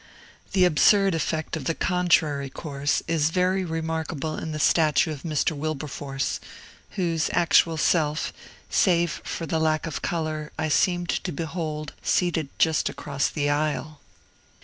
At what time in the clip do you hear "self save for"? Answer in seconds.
7.77-9.45